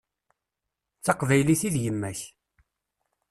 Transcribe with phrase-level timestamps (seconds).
[0.99, 2.19] D taqbaylit i d yemma-k.